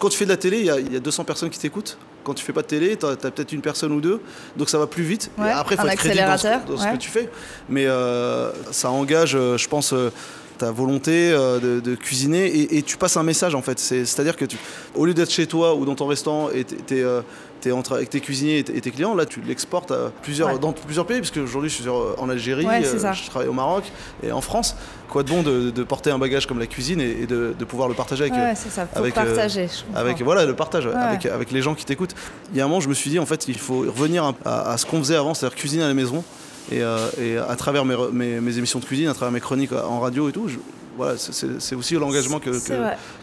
[0.00, 1.58] Quand tu fais de la télé, il y, a- il y a 200 personnes qui
[1.58, 1.96] t'écoutent.
[2.24, 4.20] Quand tu fais pas de télé, tu as, peut-être une personne ou deux,
[4.56, 5.30] donc ça va plus vite.
[5.38, 7.28] Ouais, et après, il faut être crédible dans ce, accélérateur, dans ce que tu fais.
[7.68, 10.10] Mais euh, ça engage, euh, je pense, euh,
[10.58, 13.78] ta volonté de, de cuisiner et, et tu passes un message en fait.
[13.78, 14.58] C'est- C'est-à-dire que tu,
[14.94, 17.22] au lieu d'être chez toi ou dans ton restaurant et t'es, euh,
[17.60, 20.58] t'es entre- avec tes cuisiniers et tes, clients, là tu l'exportes à plusieurs, Ouais.
[20.58, 23.12] dans plusieurs pays, parce qu'aujourd'hui je suis sur- en Algérie, Ouais, ça.
[23.12, 23.84] je travaille au Maroc
[24.22, 24.74] et en France.
[25.08, 27.64] Quoi de bon de, de porter un bagage comme la cuisine et, et de, de
[27.64, 29.66] pouvoir le partager avec, Ouais, euh, c'est ça, faut avec, euh, partager.
[29.94, 32.14] avec voilà le partage avec, avec les gens qui t'écoutent.
[32.52, 34.70] Il y a un moment, je me suis dit en fait, il faut revenir à,
[34.72, 36.22] à ce qu'on faisait avant, c'est-à-dire cuisiner à la maison.
[36.70, 39.72] Et, euh, et à travers mes, mes- mes émissions de cuisine, à travers mes chroniques
[39.72, 40.58] en radio et tout, je-
[40.96, 42.74] voilà, c'est- c'est c'est aussi l'engagement que, C'est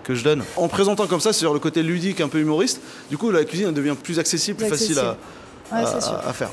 [0.03, 0.43] que, je donne.
[0.55, 3.71] En présentant comme ça, sur le côté ludique, un peu humoriste, du coup, la cuisine
[3.71, 5.17] devient plus accessible, plus facile à,
[5.73, 6.49] Ouais, à- c'est faire.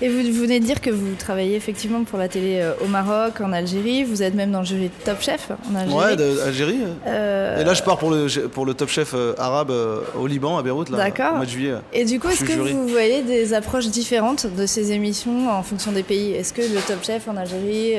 [0.00, 2.86] Et vous, vous venez de dire que vous travaillez effectivement pour la télé euh, au
[2.86, 4.04] Maroc, en Algérie.
[4.04, 5.98] Vous êtes même dans le jury de Top Chef en Algérie.
[5.98, 6.78] Ouais, de- Algérie.
[7.04, 9.72] Euh, Et là, je pars pour le, pour le top chef euh, arabe
[10.16, 11.32] au Liban, à Beyrouth, là, D'accord.
[11.32, 11.74] au mois de juillet.
[11.92, 12.74] Et du coup, est-ce que jury.
[12.74, 16.30] vous voyez des approches différentes de ces émissions en fonction des pays?
[16.32, 17.94] Est-ce que le Top Chef en Algérie,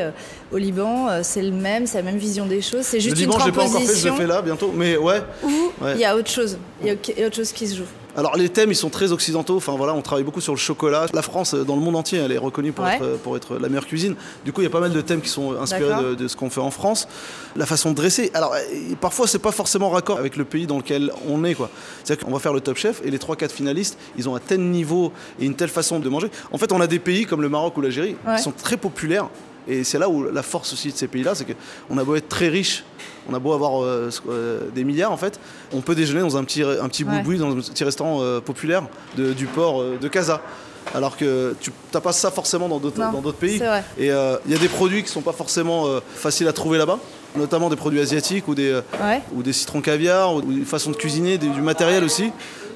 [0.52, 3.18] au Liban, euh, c'est le même, c'est la même vision des choses C'est Le juste
[3.18, 4.72] Liban, une j'ai pas encore fait, je le fais là bientôt.
[4.76, 5.48] Mais ouais, ou
[5.84, 5.94] Ouais.
[5.96, 6.90] il y a autre chose Il y
[7.24, 7.84] a autre chose qui se joue
[8.18, 11.06] Alors les thèmes ils sont très occidentaux, enfin voilà on travaille beaucoup sur le chocolat.
[11.14, 12.96] La France euh, dans le monde entier elle est reconnue pour, Ouais.
[12.96, 14.16] être, euh, pour être la meilleure cuisine.
[14.44, 16.36] Du coup il y a pas mal de thèmes qui sont inspirés de, de ce
[16.36, 17.08] qu'on fait en France.
[17.56, 18.54] La façon de dresser, alors
[19.00, 21.70] parfois c'est pas forcément raccord avec le pays dans lequel on est quoi.
[22.04, 24.60] C'est-à-dire qu'on va faire le top chef et les 3-4 finalistes ils ont un tel
[24.62, 26.30] niveau et une telle façon de manger.
[26.52, 28.36] En fait on a des pays comme le Maroc ou l'Algérie Ouais.
[28.38, 29.30] qui sont très populaires
[29.68, 32.30] et c'est là où la force aussi de ces pays-là, c'est qu'on a beau être
[32.30, 32.84] très riche,
[33.30, 35.40] on a beau avoir euh, euh, des milliards en fait,
[35.74, 37.22] on peut déjeuner dans un petit, un petit Ouais.
[37.22, 38.84] boui dans un petit restaurant euh, populaire
[39.18, 40.42] de- du port euh, de Casa.
[40.96, 43.62] Alors que tu n'as pas ça forcément dans d'autres Non, dans d'autres pays.
[44.00, 46.98] Et il y a des produits qui sont pas forcément faciles à trouver là-bas,
[47.36, 49.22] notamment des produits asiatiques ou des, Ouais.
[49.36, 52.32] ou des citrons caviar, ou une façon de cuisiner, des- du matériel aussi.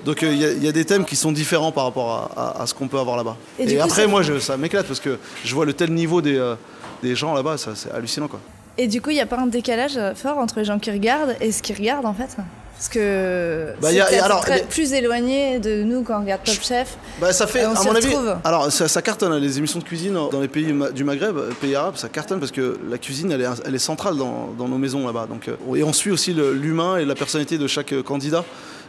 [0.05, 2.61] Donc il y, a- y a des thèmes qui sont différents par rapport à, à-
[2.63, 3.37] à ce qu'on peut avoir là-bas.
[3.59, 5.91] Et Et, du coup, après, moi, je- ça m'éclate parce que je vois le tel
[5.93, 6.55] niveau des, euh,
[7.01, 8.39] des gens là-bas, c'est hallucinant quoi.
[8.77, 10.89] Et du coup, il n'y a pas un décalage euh, fort entre les gens qui
[10.91, 12.35] regardent et ce qu'ils regardent en fait?
[12.75, 16.41] Parce que Bah, c'est a- a- alors, les- plus éloigné de nous quand on regarde
[16.43, 16.97] Top Chef.
[17.21, 18.35] Bah, ça fait, on à mon avis, retrouve.
[18.43, 21.51] alors ça, ça cartonne hein, les émissions de cuisine dans les pays du Maghreb, euh,
[21.61, 24.67] pays arabes, ça cartonne parce que la cuisine, elle est, elle est centrale dans, dans
[24.67, 25.27] nos maisons là-bas.
[25.29, 28.43] Donc, euh, et on suit aussi l'humain et la personnalité de chaque euh, candidat.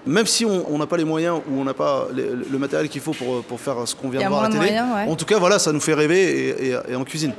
[0.06, 3.12] Même si on n'a pas les moyens ou on n'a pas le matériel qu'il faut
[3.12, 5.10] pour, pour faire ce qu'on vient de voir à la télé, moyens, ouais.
[5.12, 7.32] en tout cas, voilà, ça nous fait rêver et, et- et en cuisine.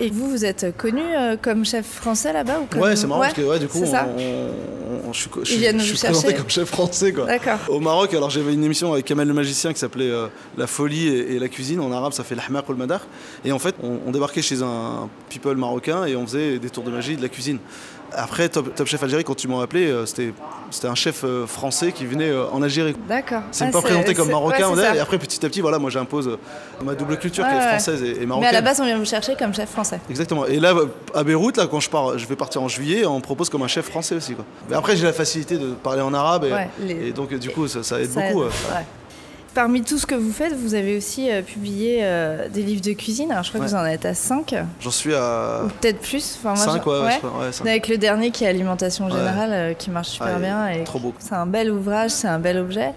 [0.00, 2.80] Et vous, vous êtes connu euh, comme chef français là-bas ou comme...
[2.82, 5.94] Ouais, c'est marrant parce que ouais, du coup, on, on- on- je suis, je je
[6.04, 7.26] présenté comme chef français quoi.
[7.68, 10.26] Au Maroc, alors j'avais une émission avec Kamel le magicien qui s'appelait euh,
[10.58, 11.80] La folie et, et la cuisine.
[11.80, 13.06] En arabe, ça fait l'ahmaq ou le madar.
[13.44, 16.90] Et en fait, on, débarquait chez un people marocain et on faisait des tours de
[16.90, 17.58] magie de la cuisine.
[18.12, 20.32] Après, Top, Top Chef Algérie, quand tu m'as appelé, euh, c'était
[20.70, 22.96] c'était un chef français qui venait en Algérie.
[23.08, 23.42] D'accord.
[23.52, 24.70] C'est Ah, pas présenté comme marocain.
[24.94, 26.36] et après, petit à petit, voilà, moi j'impose
[26.84, 28.48] ma double culture qui est française et, et Mais marocaine.
[28.50, 29.85] à la base, on vient vous chercher comme chef français.
[30.10, 30.46] Exactement.
[30.46, 30.74] Et là,
[31.14, 33.62] à Beyrouth, là, quand je pars, je vais partir en juillet, on me propose comme
[33.62, 34.34] un chef français aussi.
[34.34, 34.44] Quoi.
[34.68, 37.50] Mais après, j'ai la facilité de parler en arabe et, Ouais, les- et donc du
[37.50, 38.44] coup, ça, ça aide Ça beaucoup.
[38.44, 38.84] aide, ouais.
[39.54, 42.92] Parmi tout ce que vous faites, vous avez aussi euh, publié euh, des livres de
[42.92, 43.32] cuisine.
[43.32, 46.36] Alors, je crois que vous en êtes à 5 J'en suis à ou peut-être plus.
[46.38, 47.12] Enfin, moi, 5, je- ouais, ouais.
[47.50, 47.70] je crois.
[47.70, 49.08] Avec le dernier qui est Alimentation.
[49.08, 50.68] Générale, euh, qui marche super Ouais, bien.
[50.68, 51.14] Et trop beau.
[51.18, 52.92] C'est un bel ouvrage, c'est un bel objet.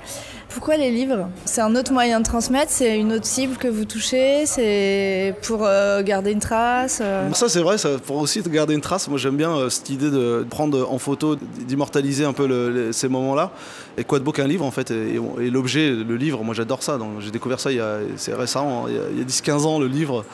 [0.49, 1.29] Pourquoi les livres?
[1.45, 5.63] C'est un autre moyen de transmettre, c'est une autre cible que vous touchez, c'est pour
[5.63, 6.99] euh, garder une trace.
[7.03, 7.31] euh.
[7.33, 9.07] Ça c'est vrai, pour aussi garder une trace.
[9.07, 13.51] Moi j'aime bien euh, cette idée de prendre en photo, d'immortaliser un peu ces moments-là.
[13.97, 14.91] Et quoi de beau qu'un livre en fait.
[14.91, 16.97] Et, et l'objet, le livre, moi j'adore ça.
[16.97, 17.81] Donc j'ai découvert ça il y
[18.17, 20.25] c'est récent, hein, il y a, a 10-15 ans le livre.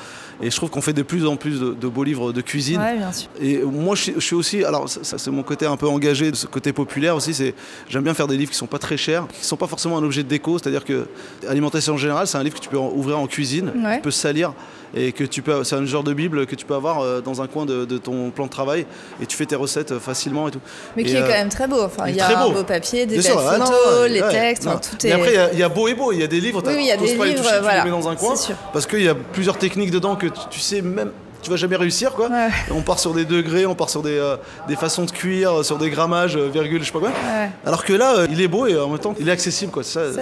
[0.41, 2.79] Et je trouve qu'on fait de plus en plus de, de beaux livres de cuisine.
[2.79, 3.29] Ouais, bien sûr.
[3.41, 5.87] Et moi, je suis, je suis aussi, alors ça, ça, c'est mon côté un peu
[5.87, 7.33] engagé, ce côté populaire aussi.
[7.33, 7.53] C'est,
[7.89, 10.03] j'aime bien faire des livres qui sont pas très chers, qui sont pas forcément un
[10.03, 10.57] objet de déco.
[10.57, 11.07] C'est-à-dire que
[11.47, 13.95] alimentation générale, c'est un livre que tu peux ouvrir en cuisine, Ouais.
[13.97, 14.53] tu peux salir
[14.95, 17.41] et que tu peux, c'est un genre de bible que tu peux avoir euh, dans
[17.41, 18.85] un coin de, de ton plan de travail
[19.21, 20.61] et tu fais tes recettes euh, facilement et tout.
[20.95, 21.81] Mais qui Et, est euh, quand même très beau.
[21.83, 22.53] Enfin, il y a un beau.
[22.53, 25.13] beau papier, des belles sûr, ah non, photos, les ouais, textes, enfin, tout Mais est.
[25.13, 26.11] après, il y a- il y, a beau et beau.
[26.11, 27.83] Il y a des livres, Oui, oui, il y a des livres, toucher, tu voilà,
[27.83, 28.35] les mets dans un coin.
[28.73, 31.11] Parce qu'il y a plusieurs techniques dedans que tu, tu sais même.
[31.41, 32.27] Tu vas jamais réussir quoi.
[32.27, 32.47] Ouais.
[32.71, 34.35] On part sur des degrés, on part sur des, euh,
[34.67, 37.09] des façons de cuire, sur des grammages, euh, virgule, je sais pas quoi.
[37.09, 39.71] Ouais, Alors que là, euh, il est beau et en même temps, il est accessible
[39.71, 39.83] quoi.
[39.83, 40.21] C'est ça.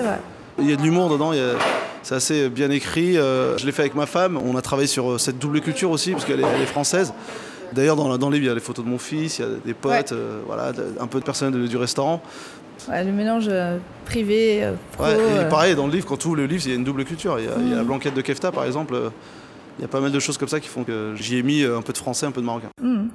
[0.59, 1.53] Il y a de l'humour dedans, il y a-
[2.03, 3.17] c'est assez bien écrit.
[3.17, 4.37] euh, je l'ai fait avec ma femme.
[4.37, 7.13] On a travaillé sur euh, cette double culture aussi, parce qu'elle est, française.
[7.73, 9.45] D'ailleurs, dans, dans le livre, il y a les photos de mon fils, il y
[9.45, 10.17] a des potes, Ouais.
[10.17, 12.21] euh, voilà, un peu de personnel de- du restaurant.
[12.89, 15.05] Ouais, le mélange euh, privé, euh, pro.
[15.05, 16.83] Ouais, et pareil, dans le livre, quand tu ouvres le livre, il y a une
[16.83, 17.39] double culture.
[17.39, 17.77] Il y a, il y a Mm.
[17.77, 18.95] la blanquette de Kefta, par exemple.
[19.79, 21.63] Il y a pas mal de choses comme ça qui font que j'y ai mis
[21.63, 22.67] un peu de français, un peu de marocain.
[22.79, 23.07] hmm.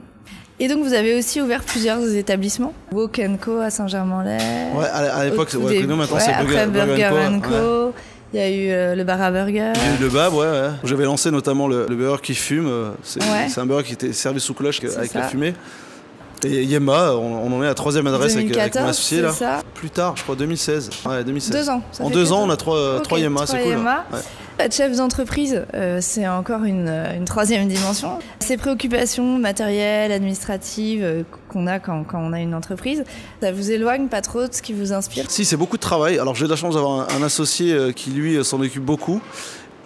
[0.59, 2.73] Et donc, vous avez aussi ouvert plusieurs établissements?
[2.91, 4.41] Wok Co à Saint-Germain-en-Laye.
[4.75, 5.61] Ouais, à, à l'époque, nous
[5.97, 7.93] maintenant, c'est Burger, Burger Burger Co.
[8.35, 9.73] Il y a eu euh, le bar à burger.
[9.75, 10.69] J'ai eu le bab, ouais, ouais.
[10.85, 12.67] J'avais lancé notamment le, le beurre qui fume.
[12.69, 13.47] euh, C'est Ouais.
[13.57, 15.21] un beurre qui était servi sous cloche avec ça.
[15.21, 15.55] la fumée.
[16.45, 19.21] Et Yemma, on, on en est à la troisième adresse avec, avec 2014, mon associé
[19.23, 19.33] là.
[19.33, 20.91] ça Plus tard, je crois 2016.
[21.07, 21.51] Ouais, 2016.
[21.53, 21.83] Deux ans.
[21.93, 23.77] ça En deux ans, on a trois, Ok, trois Yemma, c'est cool.
[23.77, 24.21] Ouais.
[24.61, 28.19] Être chef d'entreprise, euh, c'est encore une, euh, une troisième dimension.
[28.41, 33.05] Ces préoccupations matérielles, administratives euh, qu'on a quand, quand on a une entreprise,
[33.41, 35.27] ça vous éloigne pas trop de ce qui vous inspire?
[35.31, 36.19] Si, c'est beaucoup de travail.
[36.19, 39.21] Alors j'ai la chance d'avoir un, un associé euh, qui lui euh, s'en occupe beaucoup.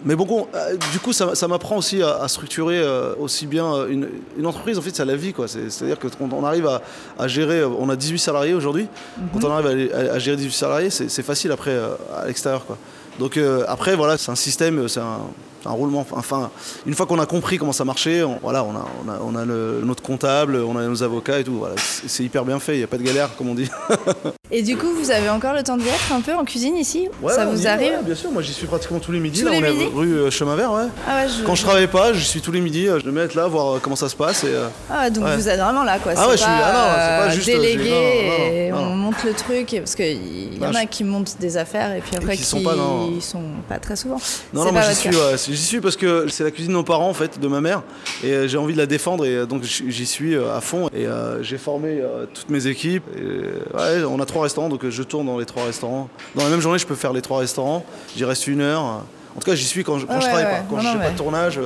[0.05, 3.47] Mais bon, bon, euh, du coup, ça, ça m'apprend aussi à, à structurer euh, aussi
[3.47, 4.79] bien euh, une, une entreprise.
[4.79, 5.47] En fait, c'est la vie, quoi.
[5.49, 6.83] C'est- C'est-à-dire que quand on arrive à,
[7.19, 8.88] à gérer, on a 18 salariés aujourd'hui.
[9.33, 11.77] Quand on arrive à, gérer 18 salariés, c'est c'est facile après
[12.17, 12.77] à l'extérieur, quoi.
[13.19, 15.21] Donc euh, après, voilà, c'est un système, c'est un,
[15.66, 16.07] un roulement.
[16.12, 16.51] Enfin,
[16.87, 19.35] une fois qu'on a compris comment ça marchait, on, voilà, on a, on a, on
[19.40, 21.55] a le- notre comptable, on a nos avocats et tout.
[21.59, 21.75] Voilà,
[22.07, 22.75] c'est hyper bien fait.
[22.75, 23.68] Il n'y a pas de galère, comme on dit.
[24.55, 27.09] Et du coup, vous avez encore le temps d'y être un peu en cuisine ici?
[27.22, 27.92] Ouais, Ça vous y arrive?
[27.92, 29.40] ouais, Bien sûr, moi j'y suis pratiquement tous les midis.
[29.40, 30.83] Tous là, les on est rue euh, Chemin Vert, ouais.
[31.09, 31.42] Ah ouais, je...
[31.42, 32.87] Quand je travaille pas, je suis tous les midis.
[32.87, 34.44] euh, Je me mets être là, voir euh, comment ça se passe.
[34.44, 36.12] Et, euh, Ah, donc vous êtes vraiment là, quoi.
[36.16, 38.91] Ah ouais, je suis- pas, ah non, c'est pas juste, délégué non, non, non,
[39.24, 39.72] et le truc.
[39.74, 42.42] et- Parce qu'il y en a je- qui montent des affaires et puis après qui
[42.42, 44.18] qui sont pas dans- sont pas très souvent.
[44.52, 46.82] Non, non, moi j'y suis, ouais, j'y suis parce que c'est la cuisine de nos
[46.85, 47.82] parents en fait, de ma mère,
[48.24, 50.88] et euh, j'ai envie de la défendre et euh, donc j'y suis euh, à fond.
[50.94, 53.04] Et euh, j'ai formé euh, toutes mes équipes.
[53.16, 56.08] Et, euh, ouais, on a trois restaurants, donc euh, je tourne dans les trois restaurants.
[56.35, 57.85] Dans la même journée, je peux faire les trois restaurants.
[58.16, 58.82] J'y reste une heure.
[58.82, 60.98] En tout cas, j'y suis quand je, quand je ouais, travaille pas, quand je fais
[60.98, 61.58] pas de tournage.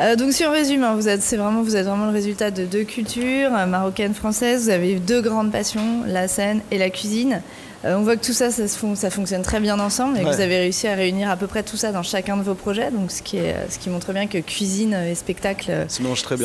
[0.00, 2.50] Euh, donc si on résume, hein, vous êtes, c'est vraiment, vous êtes vraiment le résultat
[2.50, 4.64] de deux cultures, euh, marocaine, française.
[4.64, 7.42] Vous avez deux grandes passions, la scène et la cuisine.
[7.84, 10.20] Euh, on voit que tout ça, ça, se fon- ça fonctionne très bien ensemble et
[10.22, 12.54] que vous avez réussi à réunir à peu près tout ça dans chacun de vos
[12.54, 12.90] projets.
[12.92, 15.70] Donc ce qui, est, ce qui montre bien que cuisine et spectacle,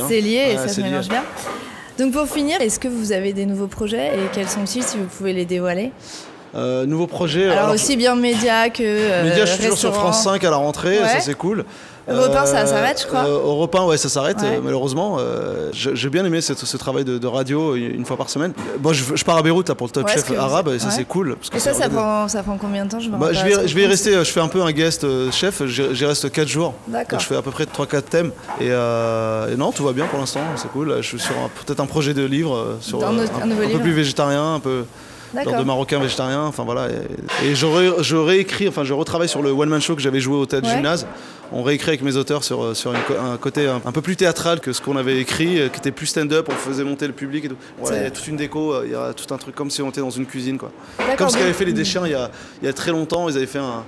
[0.09, 0.89] c'est lié et ça se lié.
[0.89, 1.23] mélange bien.
[1.99, 5.05] Donc pour finir, est-ce que vous avez des nouveaux projets et quels sont-ils si vous
[5.05, 5.91] pouvez les dévoiler?
[6.55, 7.49] Euh, nouveau projet.
[7.49, 8.81] Alors, aussi bien média que.
[8.83, 9.93] euh, Média, je suis toujours sur.
[9.93, 11.07] France 5 à la rentrée, Ouais.
[11.07, 11.65] ça c'est cool.
[12.09, 13.25] Europe 1, ça s'arrête, je crois.
[13.25, 14.55] Euh, Europe 1, ouais, ça s'arrête, Ouais.
[14.57, 15.17] euh, malheureusement.
[15.19, 18.53] Euh, J'ai bien aimé ce, ce travail de, de radio une fois par semaine.
[18.81, 20.89] Moi, je, je pars à Beyrouth là, pour le Top Ouais, Chef arabe, et ça
[20.89, 21.35] c'est cool.
[21.35, 23.67] parce que Et ça, ça prend, ça prend combien de temps je, Bah, je, vais,
[23.67, 26.31] je vais y rester, euh, je fais un peu un guest euh, chef, j'y reste
[26.31, 26.75] 4 jours.
[26.87, 27.19] D'accord.
[27.19, 28.31] Je fais à peu près 3-4 thèmes.
[28.61, 30.95] Et, euh, et non, tout va bien pour l'instant, c'est cool.
[31.01, 31.33] Je suis sur
[31.65, 33.73] peut-être un projet de livre euh, sur Un euh, un un livre.
[33.73, 34.85] peu plus végétarien, un peu
[35.35, 36.43] genre de marocain végétarien.
[36.43, 36.87] Enfin voilà.
[37.43, 40.01] Et, et je, ré- je réécris, enfin je retravaille sur le one man show que
[40.01, 40.75] j'avais joué au théâtre Ouais.
[40.75, 41.05] gymnase.
[41.53, 44.17] On réécrit avec mes auteurs sur, euh, sur une un côté un, un peu plus
[44.17, 46.47] théâtral que ce qu'on avait écrit, euh, qui était plus stand-up.
[46.49, 47.55] On faisait monter le public et tout.
[47.79, 49.69] Voilà, il y a toute une déco, euh, il y a tout un truc comme
[49.71, 50.71] si on était dans une cuisine quoi.
[51.17, 52.29] Comme ce qu'avaient fait les déchiens il y a,
[52.61, 53.29] il y a très longtemps.
[53.29, 53.85] Ils avaient fait un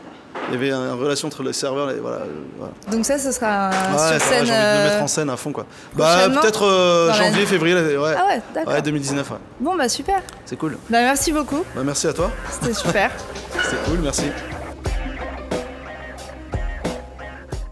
[0.48, 2.74] il y avait une relation entre les serveurs et voilà, euh, voilà.
[2.92, 4.46] Donc, ça, ce sera Ouais, sur scène.
[4.46, 5.66] j'ai envie de le mettre euh, en scène à fond quoi.
[5.94, 8.14] Bah peut-être euh, janvier, février, ouais.
[8.18, 8.74] Ah ouais, d'accord.
[8.74, 9.38] Ouais, 2019, ouais.
[9.60, 10.22] Bon, bah super.
[10.46, 10.74] C'est cool.
[10.90, 11.64] Bah, merci beaucoup.
[11.76, 12.32] Bah, merci à toi.
[12.52, 13.12] C'était super.
[13.64, 14.26] C'était cool, merci.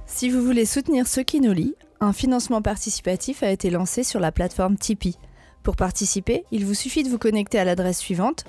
[0.06, 4.20] Si vous voulez soutenir ceux qui nous lient, un financement participatif a été lancé sur
[4.20, 5.18] la plateforme Tipeee.
[5.64, 8.46] Pour participer, il vous suffit de vous connecter à l'adresse suivante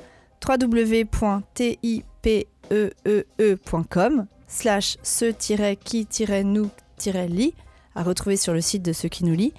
[2.71, 7.55] www.tipeee.com slash ceux-qui-nous-lit
[7.95, 9.53] à retrouver sur le site de ceux qui nous lit,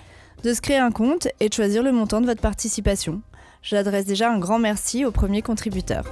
[0.43, 3.21] de se créer un compte et de choisir le montant de votre participation.
[3.61, 6.05] J'adresse déjà un grand merci aux premiers contributeurs.